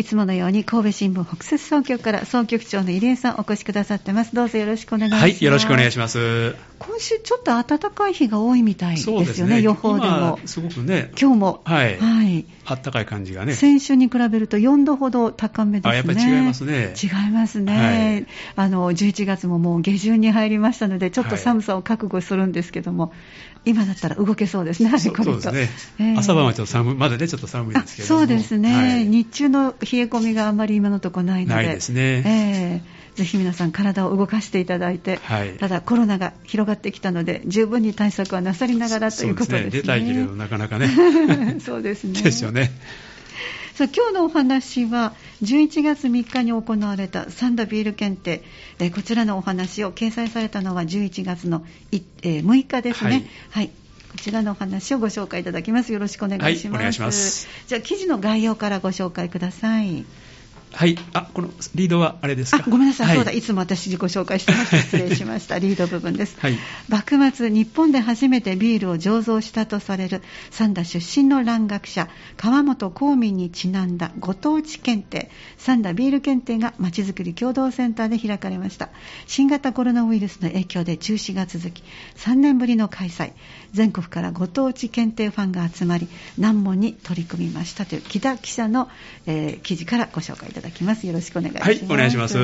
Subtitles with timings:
[0.00, 4.34] いつものように神戸新聞北摂総局から総局長の入江さんお越しくださってます。
[4.34, 5.22] どうぞよろしくお願いします。
[5.22, 6.56] はいよろしくお願いします。
[6.78, 9.60] 今週ちょっと暖かい日が多いみたいですよねですね。
[9.60, 10.38] 予報でも。
[10.46, 11.60] すごくね今日も。
[11.66, 13.52] はい、はい、暖かい感じがね。
[13.52, 15.90] 先週に比べると4度ほど高めですね。
[15.92, 16.94] あやっぱり違いますね。
[16.96, 18.26] 違いますね、
[18.56, 39.70] はい、あの11月ももう下旬に入りましたのでちょっと寒さを覚悟するんですけども、はい今だったら動けそうですね、そうですね、えー、朝晩はちょっと寒い、まだね、ちょっと寒いですけどそうですね、はい、日中の冷え込みがあんまり今のところないので、ですね、えー、ぜひ皆さん、体を動かしていただいて、はい、ただコロナが広がってきたので、十分に対策はなさりながらということですね。
[39.70, 40.88] 出たいけれど、なかなかね。
[41.60, 42.22] そうですね。
[42.22, 42.70] ですよね。
[43.74, 48.42] さあ今日のお話は11月3日に行われたサンダビール検定、
[48.78, 53.70] えー、こちらのお話を掲載されたのは11月の、えー、6日ですね、はい、はい、
[54.10, 55.92] こちらのお話をご紹介いただきます。
[55.92, 57.48] よろしくお願いします、はい、お願いします。
[57.66, 60.04] じゃあ記事の概要からご紹介ください
[60.72, 62.64] はい、あこのリードはあれですか？
[62.70, 64.76] ごめんなさい、はい、そうだ、いつも私自己紹介してました。
[64.78, 65.58] 失礼しました。
[65.58, 66.36] リード部分です。
[66.40, 66.56] はい、
[66.88, 78.88] 幕末、日本で初めてビールを醸造したとされる三田出身の蘭学者、川本公民にちなんだご当地検定、三田ビール検定がまちづくり共同センターで開かれました。
[79.26, 81.82] 新型コロナウイルスの影響で中止が続き、
[82.16, 83.32] 3年ぶりの開催、
[83.72, 86.08] 全国からご当地検定ファンが集まり、
[86.38, 88.88] 難問に取り組みましたという木田記者の、
[89.26, 90.59] えー、記事からご紹介いただきます。
[90.60, 91.06] ただきます。
[91.06, 91.68] よろしくお願いします。
[91.68, 92.38] はい、お願いします。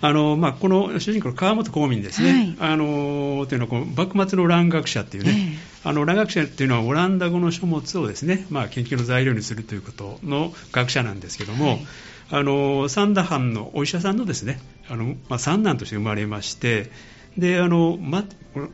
[0.00, 11.86] あのまあ、この主人公の川本公民ですね、はい、あのというのはこの幕末の蘭学者っていうね、えー、あの蘭学者っていうのはオランダ語の書物をですね、まあ、研究の材料にするということの学者なんですけども、はい、
[12.30, 16.92] あの三田藩のお医者さんのですねあの、まあ、三男として生まれまして
[17.36, 18.22] であの、ま、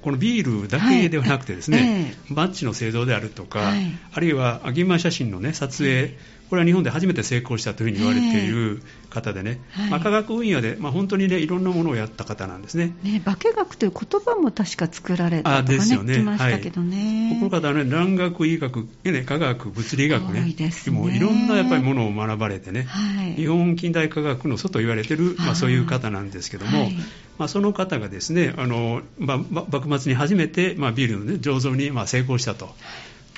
[0.02, 1.86] このビールだけではなくてですね、はい。
[1.86, 3.72] えー、マッチの製造であるとか、
[4.12, 6.16] あるいは現場写真の、ね、撮影、
[6.55, 12.94] これは日本で初めて成功したというふうに言われている方でね、はい、まあ、科学分野で、まあ、本当にねいろんなものをやった方なんですね。
[13.02, 16.18] ね化学という言葉も確か作られたとか、ね、ですよね。
[16.18, 17.30] ましたけどね。
[17.33, 25.17] はい、この方はね蘭学医学、ね、科学物理学ね、でもいろんなやっぱりものを学ばれてね、はい、日本近代科学の祖と言われてい。
[25.17, 26.90] る、まあ、そういう方なんですけども。
[27.36, 32.73] まあ、その方がですねあの、まあ、幕末に初めて、まあ、ビールの、ね、醸造に、まあ、成功したと。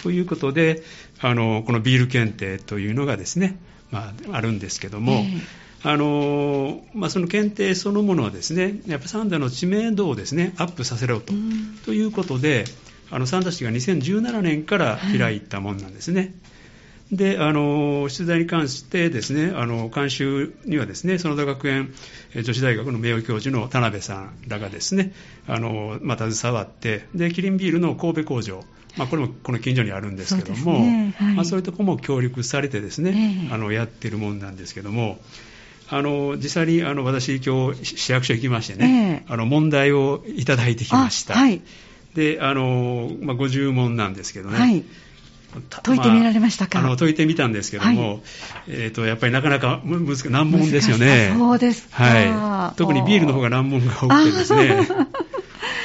[0.03, 0.83] ということで
[1.21, 3.59] あのこのビール検定というのがですね、
[3.91, 11.33] まあ、あるんですけども、えー、あのまあ、その検定そのものはですねやっぱサンダの知名度をですねアップさせろと,、
[11.85, 12.65] ということで
[13.11, 16.21] あのサンダ氏が2017年から開いたものなんですね。
[16.21, 16.33] はい
[17.13, 21.95] であの出題に関してですねあの監修にはですね園田学園
[22.35, 25.13] 女子大学の名誉教授の田辺さんらがですね
[25.47, 28.65] あの、まあ、携わってでキリンビールの神戸工場
[28.97, 31.15] まあ、これもこの近所にあるんですけども、そう、ね。
[31.19, 31.35] はい。
[31.35, 35.19] まあ、そういうところも協力されてですね、えー、あのやってるもんなんですけども、
[35.89, 41.35] あの実際にあの私、今日市役所行きましてね、えー、あの問題をいただいてきました。
[41.35, 41.61] はい、
[42.15, 44.85] であの、まあ、50問なんですけどね、はい。
[45.71, 48.23] 解いてみられましたか、まあ、あの解いてみたんですけども、はい、
[48.69, 51.35] えーと、やっぱりなかなか難難問ですよね。
[51.37, 54.87] そうですはい、特にビールの方が難問が多くてですね。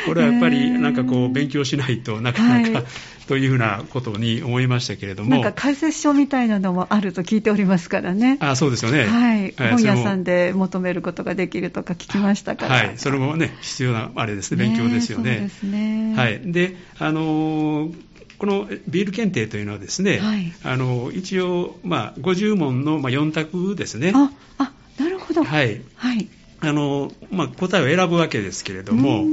[0.05, 2.85] これはやっぱりなんかこう勉強しないとなかなか、はい、
[3.27, 5.29] というふうなことに思いましたけれども。
[5.29, 8.37] なんか解説書みたいなのもあると聞いておりますからね。
[8.39, 12.75] あそうですよね、はい、本屋さんで求めることができるとか聞きましたから。
[12.75, 12.97] はい。
[12.97, 14.63] それもね必要なあれですね。
[14.65, 15.33] 勉強ですよね。
[15.33, 16.13] そうですね。
[16.15, 16.41] はい。
[16.51, 18.11] であのー
[18.41, 24.13] このビール検定というのはですね、はい、あの一応、まあ、50問の、まあ、4択ですね。
[24.15, 25.79] ああなるほど、はい。
[25.95, 26.27] はい。
[26.59, 29.23] あのまあ、答えを選ぶわけですけれども、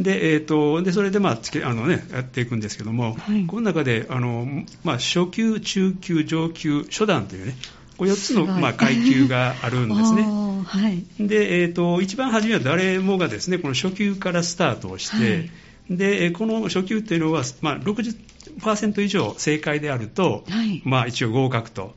[0.00, 4.46] で、えーと、でそれで、まあつけあのね、やっていくんですけども、はい、この中であの、
[4.82, 7.54] まあ、初級、中級、上級、初段というね、
[8.00, 10.22] こ4つの、まあ、階級があるんですね。
[10.64, 15.50] はい、で、えーと、一番初めは誰もがですねこの初級からスタートをして、はい、
[15.90, 21.94] でこの初級っていうのは、まあ、60%以上正解であると、はい、まあ、一応合格と。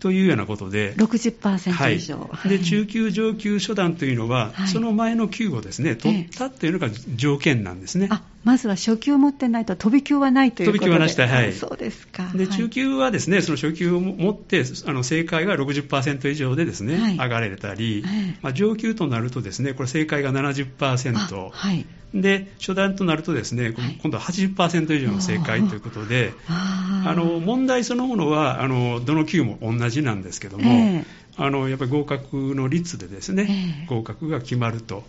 [0.00, 8.08] というようなことで、60%以上、はい、で中級、上級、初段というのは、はい、その前の級をですね取ったというのが条件なんですね。
[8.10, 10.78] あまずは初級を持ってないと飛び級はないということで。
[10.78, 12.30] 飛び級はなしたはい、そうですか。
[12.34, 18.04] で中級はですねその初級を持ってあの正解が60%以上でですね、はい、上がれたり、
[18.42, 35.04] まあ、上級となるとですねこれ正解が70%、はい、で初段となるとですね、今度は80%以上の正解ということで、あの問題そのものはあのどの級も同じなんですけども、えー、あのやっぱり合格の率でですね、えー、合格が決まると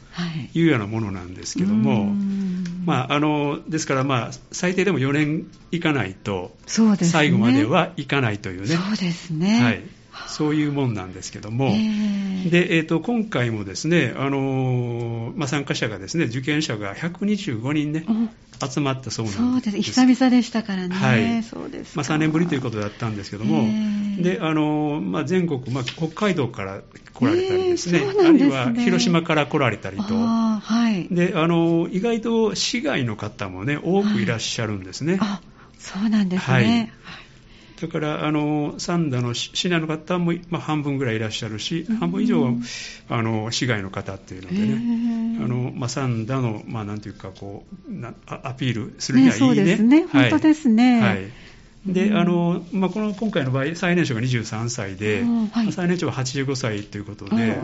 [0.54, 0.64] い。
[0.64, 2.10] うようなものなんですけども、はい、
[2.86, 8.68] まあ、あのですから、まあ、最低でも4年いかないと、最後まではいかないというね。
[8.68, 18.06] そうですね、はいそういうもんなんですけども、でえーと、今回もですね、あのー、まあ、参加者がですね受験者が125人ね、
[18.66, 19.72] 集まったそうなんです。
[19.72, 20.04] そうです。
[20.06, 23.64] 久々でしたからね、はい、そうですまあ、3年ぶりということだったんですけども、
[24.22, 26.82] であのー、まあ、全国、まあ、北海道から
[27.14, 28.28] 来られたりですね、すね。
[28.28, 35.18] あるいは広島から来られたりと、はい、であのー、意外と市外の方もね、多くいらっしゃるんですね。
[35.18, 35.40] はい、
[35.80, 36.54] そうなんですね。
[36.54, 37.20] はい
[37.82, 42.52] だからあの三田の市内の方も、まあ、半分ぐらいいらっしゃるし、半分以上は
[43.10, 49.48] あの市外の方っていうのでね、あのまあ、三田の、まあ、なんていうかこうなアピールするにはいいね。
[49.48, 51.02] ねそうですね、本当ですね。
[51.02, 51.32] はい。
[51.86, 55.24] であのまあ、この今回の場合、最年少が23歳で、
[55.54, 57.58] はい、最年長は85歳ということで、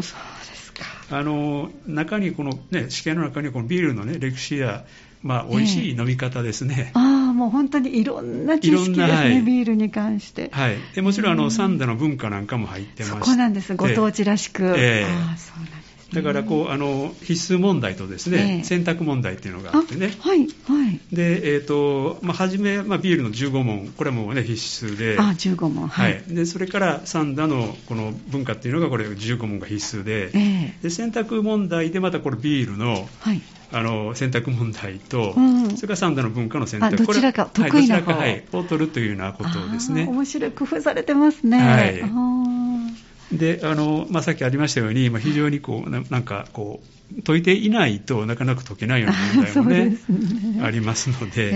[1.12, 4.86] あの中にこの、ね、試験の中にこのビールの、ね、歴史や、
[5.22, 10.50] まあ、美味しい飲み方ですね、えー、あもう本当にいろんな知識ですね、はい、ビールに関して。
[10.52, 14.64] はい、でもちろんあの、サンダの文化なんかも入ってまして、そこなんです、ご当地らしく。
[14.78, 15.85] えー、あそうなんです
[16.16, 21.00] だからこうあの必須問題とですね、えー、選択問題っていうのがあってね、はいはい。
[21.12, 30.32] でえーとまあ、初め、まあ、ビールの15問、これも、ね、必須で、あ15問、はい、はい、でそれから三田のこの文化っていうのが、これ15問が必須で。
[30.34, 33.42] えー、で選択問題でまたこれ、ビールの,、はい、
[33.72, 40.06] あの選択問題と、うん、それから三田の文化の選択、どちらか得意な方、はい、を取るというようなことですね。
[40.08, 41.60] 面白い工夫されてますね。
[41.60, 42.55] はい
[43.32, 49.18] であのまあ、さっきありましたように、まあ、非常にこうななんかこう解いていないとなかなか解けないような
[49.64, 49.98] 問題もね
[50.56, 51.52] ね、ありますので、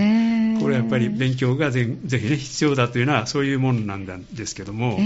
[0.60, 4.98] これはやっぱり勉強がぜぜひ、ね、必要だというのはそういうものなんですけども、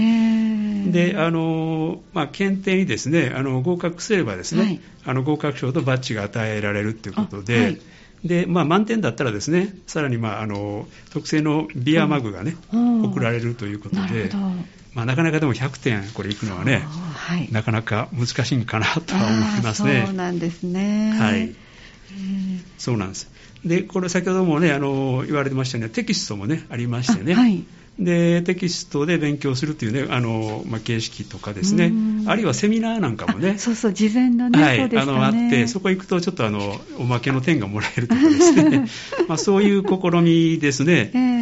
[0.91, 7.79] であのまあ、検定にですねあの合格すればですね、はい、あの合格賞とバッジが与えられるということで。
[8.23, 14.31] でまあ、満点だったらですねさらに、まあ、あの特製のビアマグがね、うん、送られるということで、
[14.95, 20.03] まあ、なかなかでも100点これいくのはね、はい、なかなか難しいんかなとは思いますね。
[20.05, 21.11] そうなんですね。
[21.19, 21.53] はい。
[22.77, 23.29] そうなんです。
[23.65, 27.33] で、これ先ほどもね、あの、言われてましたね、テキストもね、ありましてね。
[27.33, 27.63] はい。
[27.99, 31.93] でテキストで勉強するというねあの、まあ、形式とかですね
[32.27, 38.85] あるいはセミナーなんかもねそうそう事前のね、はい、ねあのあってそこ行くとちょっとあのおまけの点がもらえるとかですね
[39.29, 41.34] まあそういう試みですね、えー、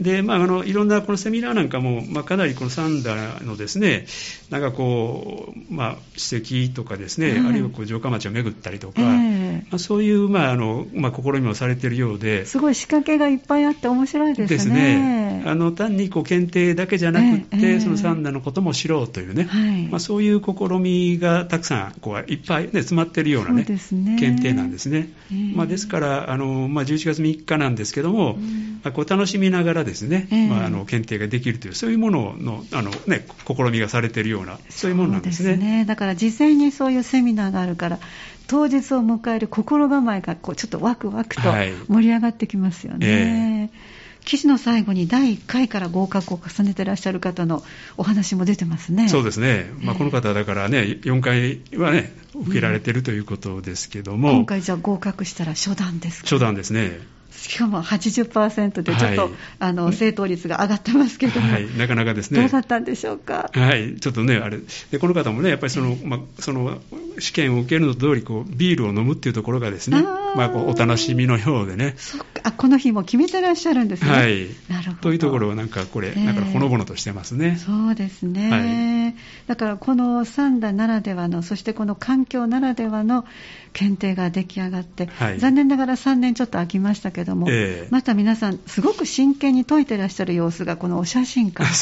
[0.00, 4.06] でまああのいろんなこのセミナーなんかも、まあ、かなりこのサンダーのですね
[4.50, 12.44] なんかこう、まあ、史跡とかですね、あるいはこう城下町を巡ったりとか、えー、まあ、そういう、まああのまあ、試みをされているようで。
[12.46, 14.56] すごい仕掛けがいっぱいあって面白いですね。
[14.56, 15.42] ですね。
[15.46, 24.16] あの単にこう検定だけじゃなくって、えー、そのサンダのことも知ろうというね、はい、まあ、そういう試みがたくさんこういっぱい、ね、詰まっているようなね、ね。
[24.18, 25.08] 検定なんですね。
[25.30, 29.89] えー、まあ、ですからあの、まあ、11月3日なんですけども、うん、まあ、こう楽しみながらですね、
[30.30, 35.54] えー、まあ、あの検定ができるというそういうもののあの、ね、試みがされているようなそういうものなんですね。
[35.54, 37.98] すねだから事前にそういうセミナーがあるから
[38.46, 41.42] 当日を迎える心構えがこうちょっとワクワクと
[41.88, 43.06] 盛り上がってきますよね。
[43.06, 47.62] はいえー記事の最後に第1回から合格を重ねてらっしゃる方の
[47.96, 49.08] お話も出てますね。
[49.08, 49.70] そうですね。
[49.80, 54.32] まあ、この方だからね、4回はね、受けられてるということですけども。
[54.32, 56.28] 今回じゃあ合格したら初段ですか？
[56.28, 57.00] 初段ですね。
[57.30, 62.40] しかも80%でちょっと、はい、あの正答率が上がってますけども、はい、なかなかですね。
[62.40, 63.50] どうだったんでしょうか？
[63.52, 64.58] はい、ちょっとね、あれ、
[64.90, 66.78] でこの方もね、やっぱりその、まあ、その
[67.20, 70.02] 試験を受けるのと通りこり、ビールを飲むっていうところがですね、
[70.36, 71.94] まあ、こうお楽しみのようでね。
[71.96, 74.10] そっか、あこの日も決めてらっしゃるんですね。
[74.10, 74.46] はい。
[74.68, 75.02] なるほど。
[75.02, 77.56] というところをなんかこれ、だからほのぼのとしてますね。
[77.56, 78.50] そうですね。
[78.50, 83.24] はい、だからこの三田ならではの、そしてこの環境ならではの
[83.72, 91.70] 検定が出来上がって、はい、残念ながら3年ちょっと空きましたけども、えー、また皆さん、すごく真剣に解いてらっしゃる様子が、このお写真から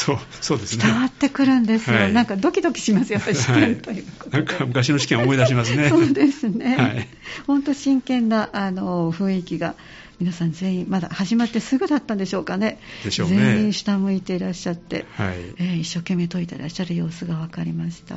[0.79, 5.89] 伝わってくるんですよ、はい、なんかドキドキします、やっぱり試験ということで、はい、なんか昔の試験思い出しますね。
[5.89, 7.07] そうですね、はい、
[7.45, 9.75] 本当真剣なあの雰囲気が
[10.19, 13.37] 皆さん全員、まだ始まってすぐだったんでしょうかね、でしょうね。
[13.37, 15.37] 全員下向いていらっしゃって、はい。
[15.57, 18.15] えー、一生懸命解いていらっしゃる様子が分かりました。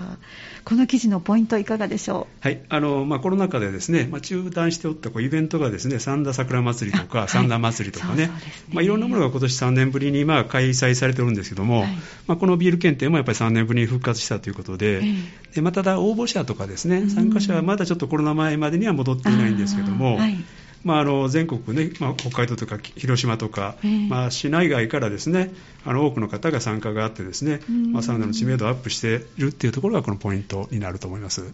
[0.65, 2.61] この記事のポイント、いかがでしょう、はい。
[2.69, 8.25] あのまあ、コロナ禍でですね、まあ、中断しておったこうイベントがですね三田桜祭りとか、三田祭りとかね、
[8.73, 11.91] いまあ、いろんなものが今年3年ぶりにまあ開催されてるんですけども、はい、
[12.27, 20.37] まあ、このビール検定もやっぱり3年ぶりに復活したということで、えー、でまあ、ただ、応募者とかですね、参加者はまだちょっとコロナ前までには戻っていないんですけども、はい
[20.85, 23.77] まあ、あの全国ね、まあ、北海道とか広島とか、
[24.09, 25.53] まあ、市内外からですね
[25.85, 27.61] あの多くの方が参加があってですね、
[27.93, 31.53] まあ、サウナの知名度をアップしているっていうところがこのポイントになると思います。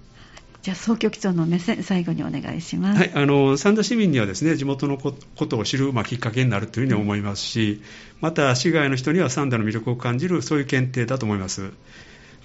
[0.62, 2.98] じゃあ総局長の目線、最後にお願いします。
[2.98, 7.80] はい、あの三田市民にはですね地元のことを知る、まあ、きっかけになるというふうに思いますし、
[8.20, 11.70] また市外の人には三田の魅力を感じるそういう検定だと思います。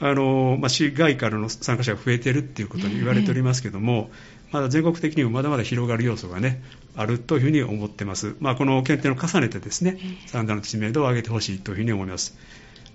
[0.06, 4.12] あのまあ、市外からの参加者が増えているっていうことに言われておりますけども、
[4.52, 6.62] まだ全国的にもまだまだ広がる要素がね、
[6.98, 8.36] あるというふうに思ってます。
[8.42, 12.38] まあ、この検定を重ねてですね、三段の知名度を上げてほしいというふうに思います。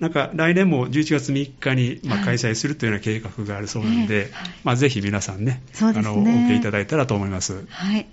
[0.01, 7.65] なんか来年も11月3日にまあ開催するというような計画があるそうなので、はい、まあ、ぜひ皆さんね、ねあのお受けいただいたらと思います。
[7.71, 8.07] はい。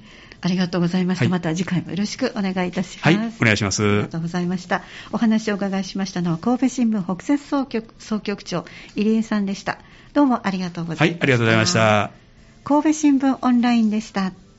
[0.46, 1.26] ありがとうございました。
[1.26, 3.04] はい、また次回もよろしくお願いいたします。
[3.04, 3.84] はい、お願いします。
[3.84, 4.84] ありがとうございました。
[5.12, 8.64] お話をお伺いしましたのは、神戸新聞北摂総局総局長、
[8.96, 9.80] 入江さんでした。
[10.14, 11.20] どうもありがとうございました。
[11.20, 12.12] はい、ありがとうございました。
[12.64, 14.45] 神戸新聞オンラインでした。